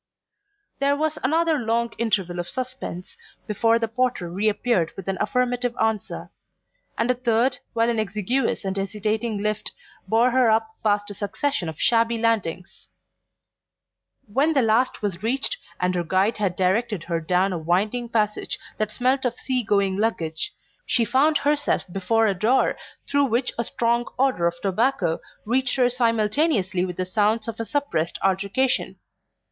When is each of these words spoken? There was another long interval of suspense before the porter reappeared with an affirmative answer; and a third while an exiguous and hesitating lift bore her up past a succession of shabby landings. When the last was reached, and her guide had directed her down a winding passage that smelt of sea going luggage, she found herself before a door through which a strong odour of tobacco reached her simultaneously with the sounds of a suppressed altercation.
There 0.79 0.95
was 0.95 1.19
another 1.23 1.59
long 1.59 1.93
interval 1.99 2.39
of 2.39 2.49
suspense 2.49 3.19
before 3.45 3.77
the 3.77 3.87
porter 3.87 4.31
reappeared 4.31 4.91
with 4.97 5.07
an 5.07 5.19
affirmative 5.21 5.75
answer; 5.79 6.31
and 6.97 7.11
a 7.11 7.13
third 7.13 7.59
while 7.73 7.87
an 7.87 7.99
exiguous 7.99 8.65
and 8.65 8.75
hesitating 8.75 9.43
lift 9.43 9.73
bore 10.07 10.31
her 10.31 10.49
up 10.49 10.69
past 10.83 11.11
a 11.11 11.13
succession 11.13 11.69
of 11.69 11.79
shabby 11.79 12.17
landings. 12.17 12.89
When 14.25 14.53
the 14.53 14.63
last 14.63 15.03
was 15.03 15.21
reached, 15.21 15.57
and 15.79 15.93
her 15.93 16.03
guide 16.03 16.37
had 16.37 16.55
directed 16.55 17.03
her 17.03 17.19
down 17.19 17.53
a 17.53 17.59
winding 17.59 18.09
passage 18.09 18.57
that 18.79 18.91
smelt 18.91 19.23
of 19.23 19.35
sea 19.37 19.61
going 19.61 19.97
luggage, 19.97 20.51
she 20.83 21.05
found 21.05 21.37
herself 21.37 21.83
before 21.91 22.25
a 22.25 22.33
door 22.33 22.75
through 23.07 23.25
which 23.25 23.53
a 23.59 23.63
strong 23.63 24.07
odour 24.17 24.47
of 24.47 24.59
tobacco 24.63 25.19
reached 25.45 25.75
her 25.75 25.89
simultaneously 25.91 26.83
with 26.85 26.97
the 26.97 27.05
sounds 27.05 27.47
of 27.47 27.59
a 27.59 27.63
suppressed 27.65 28.17
altercation. 28.23 28.97